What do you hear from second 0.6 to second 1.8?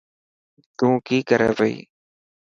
تون ڪي ڪري پئي.